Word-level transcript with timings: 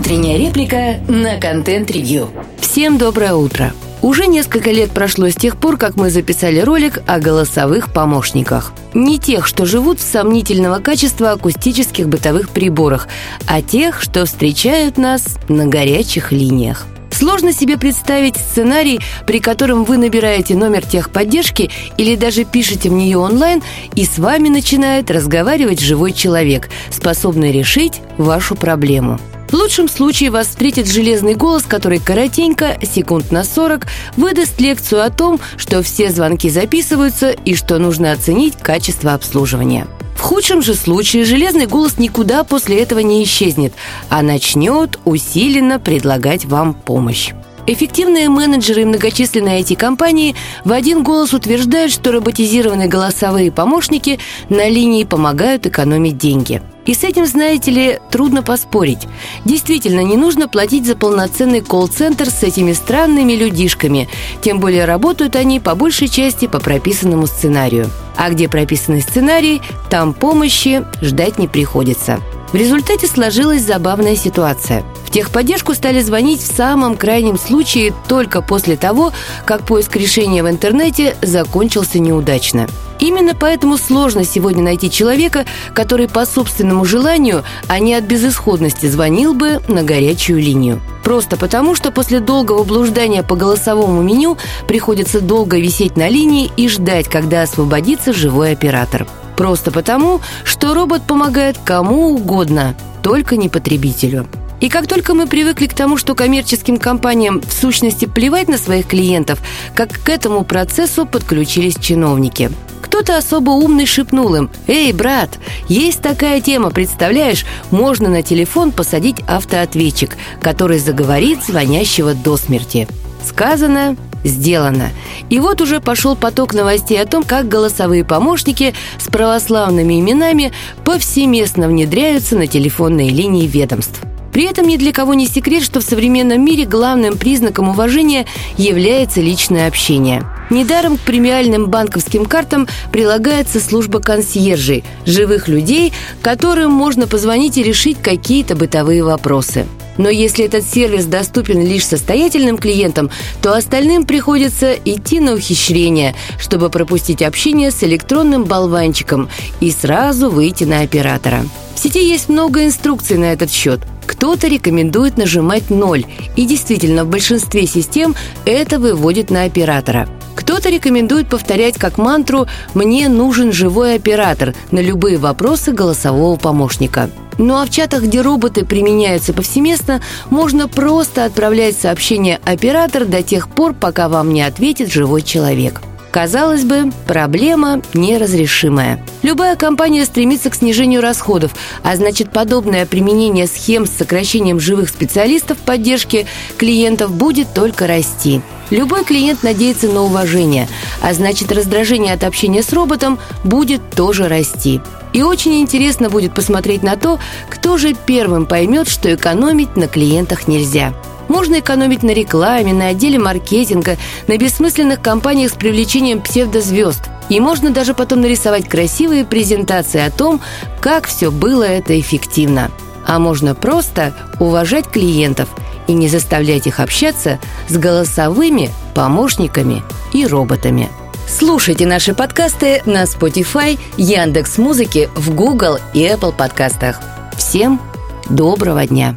Утренняя 0.00 0.38
реплика 0.38 0.98
на 1.08 1.38
контент-ревью. 1.38 2.30
Всем 2.58 2.96
доброе 2.96 3.34
утро. 3.34 3.74
Уже 4.00 4.26
несколько 4.28 4.70
лет 4.70 4.92
прошло 4.92 5.28
с 5.28 5.34
тех 5.34 5.58
пор, 5.58 5.76
как 5.76 5.96
мы 5.96 6.08
записали 6.08 6.58
ролик 6.58 7.02
о 7.06 7.20
голосовых 7.20 7.92
помощниках. 7.92 8.72
Не 8.94 9.18
тех, 9.18 9.46
что 9.46 9.66
живут 9.66 10.00
в 10.00 10.02
сомнительного 10.02 10.78
качества 10.78 11.32
акустических 11.32 12.08
бытовых 12.08 12.48
приборах, 12.48 13.08
а 13.46 13.60
тех, 13.60 14.00
что 14.00 14.24
встречают 14.24 14.96
нас 14.96 15.36
на 15.48 15.66
горячих 15.66 16.32
линиях. 16.32 16.86
Сложно 17.10 17.52
себе 17.52 17.76
представить 17.76 18.36
сценарий, 18.36 19.00
при 19.26 19.38
котором 19.38 19.84
вы 19.84 19.98
набираете 19.98 20.54
номер 20.54 20.86
техподдержки 20.86 21.70
или 21.98 22.16
даже 22.16 22.44
пишете 22.44 22.88
в 22.88 22.94
нее 22.94 23.18
онлайн, 23.18 23.62
и 23.94 24.06
с 24.06 24.18
вами 24.18 24.48
начинает 24.48 25.10
разговаривать 25.10 25.80
живой 25.80 26.12
человек, 26.12 26.70
способный 26.90 27.52
решить 27.52 28.00
вашу 28.16 28.54
проблему. 28.54 29.20
В 29.50 29.54
лучшем 29.54 29.88
случае 29.88 30.30
вас 30.30 30.46
встретит 30.46 30.86
железный 30.88 31.34
голос, 31.34 31.64
который 31.64 31.98
коротенько, 31.98 32.78
секунд 32.82 33.32
на 33.32 33.42
40, 33.42 33.84
выдаст 34.16 34.60
лекцию 34.60 35.04
о 35.04 35.10
том, 35.10 35.40
что 35.56 35.82
все 35.82 36.10
звонки 36.10 36.48
записываются 36.48 37.30
и 37.30 37.56
что 37.56 37.78
нужно 37.78 38.12
оценить 38.12 38.54
качество 38.54 39.12
обслуживания. 39.12 39.88
В 40.14 40.20
худшем 40.20 40.62
же 40.62 40.74
случае 40.74 41.24
железный 41.24 41.66
голос 41.66 41.98
никуда 41.98 42.44
после 42.44 42.80
этого 42.80 43.00
не 43.00 43.24
исчезнет, 43.24 43.72
а 44.08 44.22
начнет 44.22 45.00
усиленно 45.04 45.80
предлагать 45.80 46.44
вам 46.44 46.72
помощь. 46.72 47.32
Эффективные 47.66 48.28
менеджеры 48.28 48.82
и 48.82 48.84
многочисленные 48.84 49.62
IT-компании 49.62 50.36
в 50.64 50.70
один 50.70 51.02
голос 51.02 51.34
утверждают, 51.34 51.92
что 51.92 52.12
роботизированные 52.12 52.86
голосовые 52.86 53.50
помощники 53.50 54.20
на 54.48 54.68
линии 54.68 55.02
помогают 55.02 55.66
экономить 55.66 56.18
деньги. 56.18 56.62
И 56.86 56.94
с 56.94 57.04
этим, 57.04 57.26
знаете 57.26 57.70
ли, 57.70 57.98
трудно 58.10 58.42
поспорить. 58.42 59.06
Действительно, 59.44 60.00
не 60.00 60.16
нужно 60.16 60.48
платить 60.48 60.86
за 60.86 60.96
полноценный 60.96 61.60
колл-центр 61.60 62.30
с 62.30 62.42
этими 62.42 62.72
странными 62.72 63.34
людишками. 63.34 64.08
Тем 64.40 64.60
более 64.60 64.86
работают 64.86 65.36
они 65.36 65.60
по 65.60 65.74
большей 65.74 66.08
части 66.08 66.46
по 66.46 66.58
прописанному 66.58 67.26
сценарию. 67.26 67.90
А 68.16 68.30
где 68.30 68.48
прописанный 68.48 69.02
сценарий, 69.02 69.62
там 69.88 70.12
помощи 70.14 70.84
ждать 71.00 71.38
не 71.38 71.48
приходится. 71.48 72.20
В 72.52 72.56
результате 72.56 73.06
сложилась 73.06 73.62
забавная 73.62 74.16
ситуация. 74.16 74.82
В 75.06 75.10
техподдержку 75.10 75.74
стали 75.74 76.00
звонить 76.00 76.40
в 76.40 76.56
самом 76.56 76.96
крайнем 76.96 77.38
случае 77.38 77.92
только 78.08 78.42
после 78.42 78.76
того, 78.76 79.12
как 79.44 79.64
поиск 79.64 79.96
решения 79.96 80.42
в 80.42 80.48
интернете 80.48 81.16
закончился 81.22 81.98
неудачно. 81.98 82.68
Именно 83.00 83.34
поэтому 83.34 83.78
сложно 83.78 84.24
сегодня 84.24 84.62
найти 84.62 84.90
человека, 84.90 85.46
который 85.74 86.06
по 86.06 86.26
собственному 86.26 86.84
желанию, 86.84 87.44
а 87.66 87.78
не 87.78 87.94
от 87.94 88.04
безысходности, 88.04 88.86
звонил 88.86 89.34
бы 89.34 89.60
на 89.68 89.82
горячую 89.82 90.40
линию. 90.40 90.80
Просто 91.02 91.36
потому, 91.36 91.74
что 91.74 91.90
после 91.90 92.20
долгого 92.20 92.62
блуждания 92.62 93.22
по 93.22 93.34
голосовому 93.36 94.02
меню 94.02 94.36
приходится 94.68 95.20
долго 95.20 95.58
висеть 95.58 95.96
на 95.96 96.08
линии 96.08 96.50
и 96.56 96.68
ждать, 96.68 97.08
когда 97.08 97.42
освободится 97.42 98.12
живой 98.12 98.52
оператор. 98.52 99.06
Просто 99.36 99.70
потому, 99.70 100.20
что 100.44 100.74
робот 100.74 101.02
помогает 101.02 101.56
кому 101.64 102.14
угодно, 102.14 102.74
только 103.02 103.38
не 103.38 103.48
потребителю. 103.48 104.26
И 104.60 104.68
как 104.68 104.86
только 104.86 105.14
мы 105.14 105.26
привыкли 105.26 105.66
к 105.66 105.74
тому, 105.74 105.96
что 105.96 106.14
коммерческим 106.14 106.76
компаниям 106.76 107.40
в 107.40 107.50
сущности 107.50 108.04
плевать 108.04 108.48
на 108.48 108.58
своих 108.58 108.86
клиентов, 108.86 109.40
как 109.74 109.90
к 109.90 110.08
этому 110.10 110.44
процессу 110.44 111.06
подключились 111.06 111.76
чиновники. 111.80 112.50
Кто-то 112.80 113.16
особо 113.16 113.50
умный 113.50 113.86
шепнул 113.86 114.34
им 114.34 114.50
«Эй, 114.66 114.92
брат, 114.92 115.38
есть 115.68 116.00
такая 116.00 116.40
тема, 116.40 116.70
представляешь? 116.70 117.44
Можно 117.70 118.08
на 118.08 118.22
телефон 118.22 118.72
посадить 118.72 119.20
автоответчик, 119.26 120.16
который 120.40 120.78
заговорит 120.78 121.44
звонящего 121.44 122.14
до 122.14 122.36
смерти». 122.36 122.88
Сказано, 123.22 123.96
сделано. 124.24 124.90
И 125.28 125.38
вот 125.38 125.60
уже 125.60 125.80
пошел 125.80 126.16
поток 126.16 126.54
новостей 126.54 127.00
о 127.00 127.06
том, 127.06 127.22
как 127.22 127.48
голосовые 127.48 128.04
помощники 128.04 128.74
с 128.98 129.08
православными 129.08 130.00
именами 130.00 130.52
повсеместно 130.84 131.68
внедряются 131.68 132.36
на 132.36 132.46
телефонные 132.46 133.10
линии 133.10 133.46
ведомств. 133.46 134.00
При 134.32 134.44
этом 134.44 134.66
ни 134.66 134.76
для 134.76 134.92
кого 134.92 135.14
не 135.14 135.26
секрет, 135.26 135.62
что 135.62 135.80
в 135.80 135.84
современном 135.84 136.44
мире 136.44 136.64
главным 136.64 137.18
признаком 137.18 137.68
уважения 137.68 138.26
является 138.56 139.20
личное 139.20 139.66
общение. 139.66 140.24
Недаром 140.50 140.98
к 140.98 141.00
премиальным 141.02 141.68
банковским 141.68 142.26
картам 142.26 142.66
прилагается 142.92 143.60
служба 143.60 144.00
консьержей, 144.00 144.82
живых 145.06 145.46
людей, 145.46 145.92
которым 146.22 146.72
можно 146.72 147.06
позвонить 147.06 147.56
и 147.56 147.62
решить 147.62 147.98
какие-то 148.02 148.56
бытовые 148.56 149.04
вопросы. 149.04 149.66
Но 149.96 150.08
если 150.08 150.44
этот 150.46 150.64
сервис 150.64 151.04
доступен 151.04 151.64
лишь 151.64 151.86
состоятельным 151.86 152.58
клиентам, 152.58 153.10
то 153.42 153.54
остальным 153.54 154.04
приходится 154.04 154.72
идти 154.72 155.20
на 155.20 155.34
ухищрение, 155.34 156.14
чтобы 156.38 156.70
пропустить 156.70 157.22
общение 157.22 157.70
с 157.70 157.84
электронным 157.84 158.44
болванчиком 158.44 159.28
и 159.60 159.70
сразу 159.70 160.30
выйти 160.30 160.64
на 160.64 160.80
оператора. 160.80 161.44
В 161.74 161.78
сети 161.78 162.02
есть 162.02 162.28
много 162.28 162.64
инструкций 162.64 163.18
на 163.18 163.32
этот 163.32 163.50
счет. 163.50 163.80
Кто-то 164.06 164.48
рекомендует 164.48 165.16
нажимать 165.16 165.70
ноль, 165.70 166.04
и 166.34 166.44
действительно 166.44 167.04
в 167.04 167.08
большинстве 167.08 167.66
систем 167.66 168.16
это 168.44 168.78
выводит 168.78 169.30
на 169.30 169.44
оператора. 169.44 170.08
Кто-то 170.40 170.70
рекомендует 170.70 171.28
повторять 171.28 171.76
как 171.76 171.98
мантру 171.98 172.46
«Мне 172.72 173.10
нужен 173.10 173.52
живой 173.52 173.96
оператор» 173.96 174.54
на 174.70 174.80
любые 174.80 175.18
вопросы 175.18 175.72
голосового 175.72 176.36
помощника. 176.36 177.10
Ну 177.36 177.58
а 177.58 177.66
в 177.66 177.70
чатах, 177.70 178.04
где 178.04 178.22
роботы 178.22 178.64
применяются 178.64 179.34
повсеместно, 179.34 180.00
можно 180.30 180.66
просто 180.66 181.26
отправлять 181.26 181.76
сообщение 181.76 182.40
«оператор» 182.46 183.04
до 183.04 183.22
тех 183.22 183.50
пор, 183.50 183.74
пока 183.74 184.08
вам 184.08 184.32
не 184.32 184.40
ответит 184.40 184.90
живой 184.90 185.20
человек. 185.20 185.82
Казалось 186.10 186.64
бы, 186.64 186.90
проблема 187.06 187.82
неразрешимая. 187.94 189.04
Любая 189.22 189.54
компания 189.54 190.04
стремится 190.04 190.50
к 190.50 190.56
снижению 190.56 191.02
расходов, 191.02 191.54
а 191.84 191.94
значит 191.94 192.32
подобное 192.32 192.84
применение 192.84 193.46
схем 193.46 193.86
с 193.86 193.90
сокращением 193.90 194.58
живых 194.58 194.88
специалистов 194.88 195.58
поддержки 195.58 196.26
клиентов 196.58 197.12
будет 197.12 197.54
только 197.54 197.86
расти. 197.86 198.40
Любой 198.70 199.04
клиент 199.04 199.42
надеется 199.44 199.88
на 199.88 200.02
уважение, 200.02 200.68
а 201.00 201.12
значит 201.14 201.52
раздражение 201.52 202.14
от 202.14 202.24
общения 202.24 202.62
с 202.62 202.72
роботом 202.72 203.18
будет 203.44 203.80
тоже 203.90 204.28
расти. 204.28 204.80
И 205.12 205.22
очень 205.22 205.60
интересно 205.60 206.08
будет 206.08 206.34
посмотреть 206.34 206.82
на 206.82 206.96
то, 206.96 207.18
кто 207.48 207.78
же 207.78 207.94
первым 207.94 208.46
поймет, 208.46 208.88
что 208.88 209.12
экономить 209.12 209.76
на 209.76 209.88
клиентах 209.88 210.48
нельзя. 210.48 210.92
Можно 211.30 211.60
экономить 211.60 212.02
на 212.02 212.10
рекламе, 212.10 212.72
на 212.72 212.88
отделе 212.88 213.16
маркетинга, 213.16 213.96
на 214.26 214.36
бессмысленных 214.36 215.00
кампаниях 215.00 215.52
с 215.52 215.54
привлечением 215.54 216.20
псевдозвезд. 216.20 217.04
И 217.28 217.38
можно 217.38 217.70
даже 217.70 217.94
потом 217.94 218.20
нарисовать 218.20 218.68
красивые 218.68 219.24
презентации 219.24 220.00
о 220.00 220.10
том, 220.10 220.40
как 220.80 221.06
все 221.06 221.30
было 221.30 221.62
это 221.62 221.98
эффективно. 222.00 222.72
А 223.06 223.20
можно 223.20 223.54
просто 223.54 224.12
уважать 224.40 224.88
клиентов 224.88 225.48
и 225.86 225.92
не 225.92 226.08
заставлять 226.08 226.66
их 226.66 226.80
общаться 226.80 227.38
с 227.68 227.76
голосовыми 227.76 228.70
помощниками 228.96 229.84
и 230.12 230.26
роботами. 230.26 230.88
Слушайте 231.28 231.86
наши 231.86 232.12
подкасты 232.12 232.82
на 232.86 233.04
Spotify, 233.04 233.78
Яндекс 233.96 234.58
Музыки, 234.58 235.08
в 235.14 235.32
Google 235.32 235.78
и 235.94 236.00
Apple 236.00 236.34
подкастах. 236.36 237.00
Всем 237.38 237.80
доброго 238.28 238.84
дня. 238.84 239.14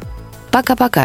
Пока-пока. 0.52 1.02